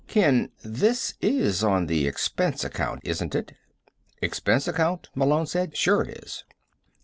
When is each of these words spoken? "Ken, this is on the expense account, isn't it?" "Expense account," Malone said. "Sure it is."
"Ken, 0.07 0.49
this 0.63 1.13
is 1.21 1.63
on 1.63 1.85
the 1.85 2.07
expense 2.07 2.63
account, 2.63 3.01
isn't 3.03 3.35
it?" 3.35 3.53
"Expense 4.19 4.67
account," 4.67 5.11
Malone 5.13 5.45
said. 5.45 5.77
"Sure 5.77 6.01
it 6.01 6.23
is." 6.23 6.43